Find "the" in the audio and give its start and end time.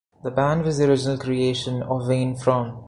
0.23-0.31, 0.79-0.89